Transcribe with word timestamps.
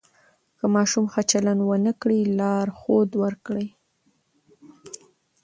که 0.57 0.65
ماشوم 0.75 1.05
ښه 1.13 1.21
چلند 1.31 1.61
ونه 1.63 1.91
کړي، 2.01 2.19
لارښود 2.37 3.09
ورکړئ. 3.23 3.67